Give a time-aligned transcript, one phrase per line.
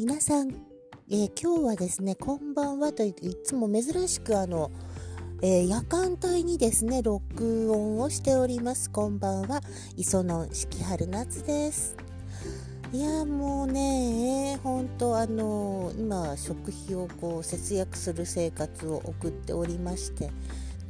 [0.00, 0.48] 皆さん、
[1.10, 3.14] えー、今日はですねこんばんはといっ
[3.44, 4.70] つも珍しくあの、
[5.42, 8.90] えー、夜間帯にですね録音をしております。
[8.90, 9.60] こんばんは。
[9.98, 11.98] 磯野四季春夏です。
[12.94, 20.30] いやもうね本当あの今食費をこう節約する生活を送っておりまして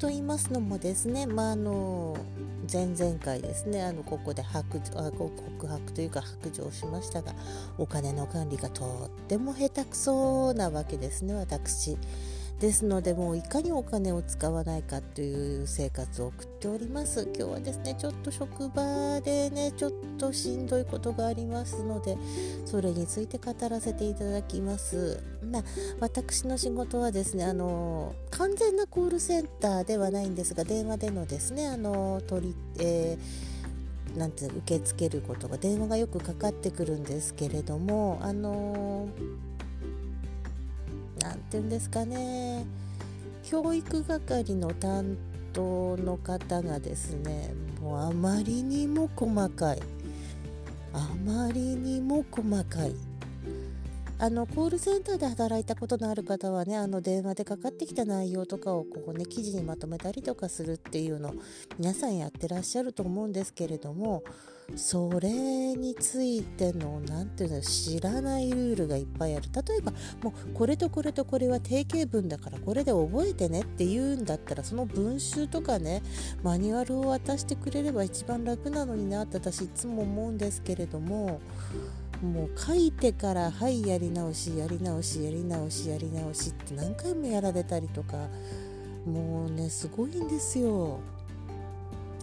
[0.00, 2.16] と言いますのもですね、まあ、あの
[2.72, 7.34] 前々回ですねあのここで白あ告白というか白状しましたが
[7.76, 11.98] お金の管理がとっても下手くそなわけですね私。
[12.60, 17.26] ですのでもういかにお金を使わないかという生活を送っております。
[17.34, 22.18] 今日はですねちょっと職場でねちょっとしんどいことがありますので
[22.66, 25.22] それについて語らせていただきます。
[25.50, 25.62] まあ、
[26.00, 33.50] 私の仕事はですねあの完全なコールセンターではないんですが電話でのですねあの取り、えー
[34.16, 39.08] なんて受け付けることが電話がよくかかってくるんですけれどもあの
[41.50, 42.64] 何て言うんですかね。
[43.42, 45.16] 教育係の担
[45.52, 49.82] 当の方がですねもうあまりにも細かい。
[50.92, 52.94] あまりにも細かい。
[54.20, 61.34] あのコールセンターで働いたことのある方はねあの電話でかかってきた内容とかをここね記事にまとめたりとかするっていうの
[61.78, 64.22] 皆さんやってらっしゃると思うんですけれども
[64.76, 65.30] それ
[65.74, 69.48] についての何ていうの知らないルールがいっぱいある。
[69.52, 76.02] 例えばもうこれとこれとこれは定型文だからこれで覚えてねって言うんだったらその文集とかね
[76.42, 81.40] マニュアルを渡してくれれば一番楽なのになって私いつも思うんですけれども
[82.22, 88.28] もう書いてからはいやり直しやり直しやり直しやり直しって何回もやられたりとか
[89.06, 91.00] もうねすごいんですよ。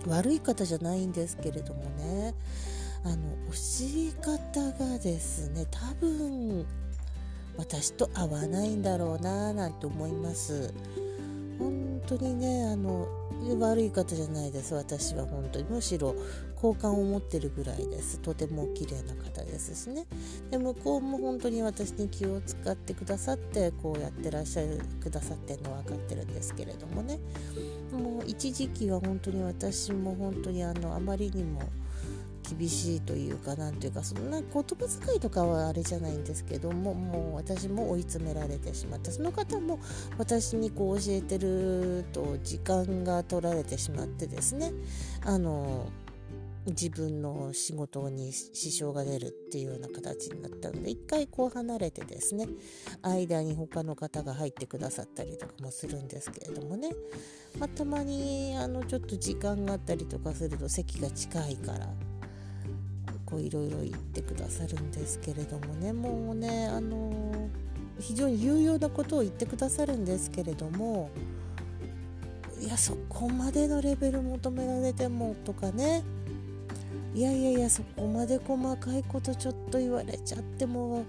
[0.07, 2.33] 悪い方じゃないんですけれどもね。
[3.03, 3.15] あの
[3.51, 6.65] 教え方がですね多分
[7.55, 10.73] 私と合わないんだろうななんて思います。
[12.07, 13.07] 当にねあの
[13.59, 15.65] 悪い方じゃないです私は本当に。
[15.69, 16.15] むしろ
[16.55, 18.19] 好感を持ってるぐらいです。
[18.19, 20.05] とても綺麗な方ですしね。
[20.49, 27.19] で向こうも本当に私に気を使ってくださってこうやってらっしゃるくださってるの分かってるんですけれどもね。
[27.91, 31.61] もう一時期は本当に私も本当にあのあまりにも
[32.49, 39.79] 厳しいというかなんていうかそんな言葉遣いとかはあれじゃないんですけどももう私も追い詰められてしまったその方も
[40.17, 44.71] 私にこう教えてると時間が取られてしまってですね
[45.25, 45.89] あの
[46.67, 52.47] 自分の仕事に支障が出るっていうような形になったので一回こう離れてですね
[53.01, 56.91] 間に他の方が入ってくださったりとかもするんですけれどもね、
[57.57, 61.87] まあ、たまにあのちょっと時間があったりとかすると席が近いから
[63.27, 65.91] こういろいろ言ってくださるんですけれどもね。
[65.93, 67.49] もうねあの
[67.99, 71.09] 非常に有用なことを言ってくださるんですけれども
[72.61, 76.03] いやそこまでのレベル求められてもとかね。
[77.13, 81.03] いやいやいやそこまで細かいことちょっと言われちゃっても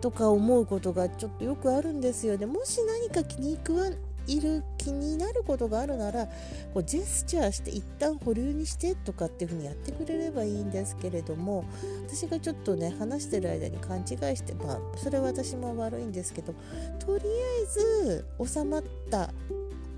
[0.00, 2.46] とか思うことがちょっとよくあるんですよね。
[2.46, 3.90] もし何か気に食わ
[4.26, 6.26] いる気になることがあるなら
[6.72, 11.64] こうジェスチャーして一旦保留にしてとかっていうふうにやってくれればいいんですけれども
[12.06, 16.54] 私がちょっとね話してる間に勘違いしてまあそれは私も悪いんですけど
[16.98, 17.28] とりあ
[17.62, 19.30] えず収まった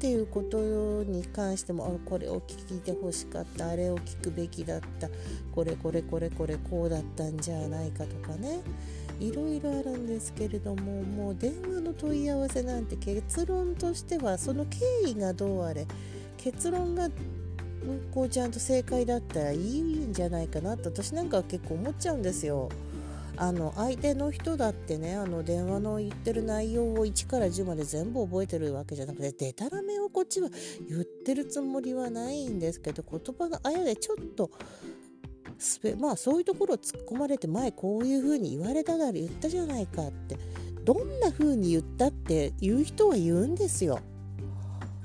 [0.03, 0.59] っていうこと
[1.05, 5.09] に関してもあこれを聞いてほしかったあれを聞くべきだった
[5.55, 8.63] これこれこれこれこうだったんじゃないかとかね
[9.21, 15.87] いろいろあるんですけれどももう電話の問い合わせなんて結論としてはその経緯がどうあれ
[16.37, 17.09] 結論が
[18.13, 22.71] こうちゃんと正解だったらいいんじゃないかなと私なんかは結構思っちゃうんですよ。
[23.37, 30.49] あの相手の人だってねあの電話の言ってる内容を1から10まで全部覚えてるわけじゃなくてでたらめをこっちは
[30.89, 34.51] 言ってるつもりはないんですけど言葉のあやでちょっと
[35.99, 40.37] まあそういうところを突っ込まれて前こういうふうに言われたから言ったじゃないかって
[40.85, 44.01] どんな風に言ったって言う人は言うんですよ。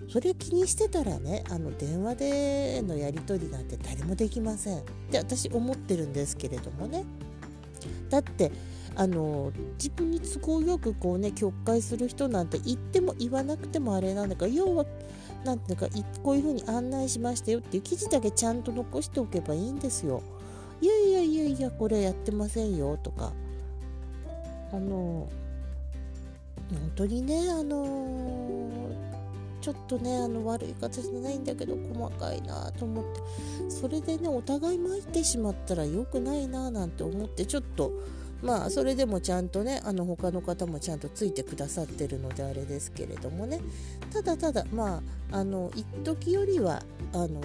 [0.10, 7.04] それ気にしてたらねあの電話でのやり取りなんて誰もできませんって私思ってるんですけれどもね。
[8.10, 8.52] だって
[8.96, 14.86] あの自分に都合よくこうね曲解する人なんて言っても言わなくてもあれなんだから要は
[15.46, 15.88] 何ていうか
[16.24, 20.24] こういうふうに案内しましたよっていう記事だけちゃんと残しておけばいいんですよ。
[20.82, 23.34] いやいやいやいやこれやってませんよとか
[24.72, 25.28] あの
[26.70, 28.90] 本当にねあの
[29.68, 33.20] ちょっとねあの悪い形じゃないんだけど細かいなと思って。
[33.70, 37.92] それでねお互い参ってしまったら良くないななんて思ってちょっと
[38.42, 43.60] まあそれでもちゃんとねあの他の方もちゃんとついてくださってるのであれですけれどもね。
[44.14, 45.02] ただただま
[45.34, 46.82] ああの一時よりは
[47.12, 47.42] あの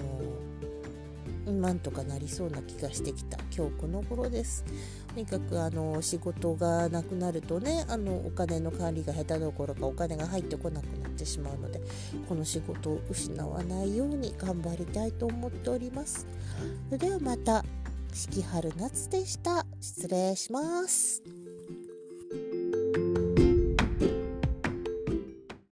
[1.45, 4.63] なんとかなりそうな気がしてきた今日この頃です。
[5.13, 11.81] とにかくあの仕事がなくなるとねあのお金の管理が下手どころかお金が入ってこなくなってしまうので
[12.27, 16.27] この仕事を失わないように頑張りたいと思っております。
[16.89, 17.63] それではまた
[18.13, 19.65] 四季春夏でした。
[19.81, 21.32] 失礼します。